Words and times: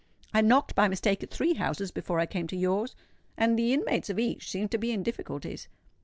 "I 0.33 0.41
knocked 0.41 0.73
by 0.73 0.87
mistake 0.87 1.21
at 1.21 1.29
three 1.29 1.53
houses 1.53 1.91
before 1.91 2.19
I 2.19 2.25
came 2.25 2.47
to 2.47 2.57
yours, 2.57 2.95
and 3.37 3.55
the 3.55 3.71
inmates 3.71 4.09
of 4.09 4.17
each 4.17 4.49
seemed 4.49 4.71
to 4.71 4.79
be 4.79 4.91
in 4.91 5.03
difficulties." 5.03 5.67